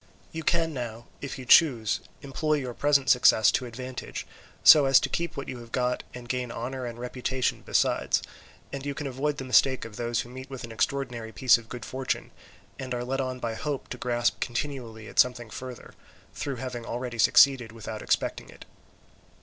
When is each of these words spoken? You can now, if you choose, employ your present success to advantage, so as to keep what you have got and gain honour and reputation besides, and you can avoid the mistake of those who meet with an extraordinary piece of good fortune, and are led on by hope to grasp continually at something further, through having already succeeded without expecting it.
You 0.31 0.41
can 0.43 0.73
now, 0.73 1.05
if 1.21 1.37
you 1.37 1.45
choose, 1.45 1.99
employ 2.23 2.55
your 2.55 2.73
present 2.73 3.07
success 3.07 3.51
to 3.51 3.67
advantage, 3.67 4.25
so 4.63 4.85
as 4.85 4.99
to 4.99 5.09
keep 5.09 5.37
what 5.37 5.47
you 5.47 5.59
have 5.59 5.71
got 5.71 6.03
and 6.15 6.27
gain 6.27 6.51
honour 6.51 6.87
and 6.87 6.97
reputation 6.97 7.61
besides, 7.63 8.23
and 8.73 8.83
you 8.83 8.95
can 8.95 9.05
avoid 9.05 9.37
the 9.37 9.43
mistake 9.45 9.85
of 9.85 9.97
those 9.97 10.21
who 10.21 10.29
meet 10.29 10.49
with 10.49 10.63
an 10.63 10.71
extraordinary 10.71 11.31
piece 11.31 11.59
of 11.59 11.69
good 11.69 11.85
fortune, 11.85 12.31
and 12.79 12.95
are 12.95 13.03
led 13.03 13.21
on 13.21 13.37
by 13.37 13.53
hope 13.53 13.89
to 13.89 13.97
grasp 13.99 14.39
continually 14.39 15.07
at 15.07 15.19
something 15.19 15.51
further, 15.51 15.93
through 16.33 16.55
having 16.55 16.83
already 16.83 17.19
succeeded 17.19 17.71
without 17.71 18.01
expecting 18.01 18.49
it. 18.49 18.65